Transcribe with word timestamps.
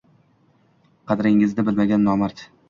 Qadringizni 1.11 1.67
bilmagan 1.69 2.09
nomard 2.09 2.45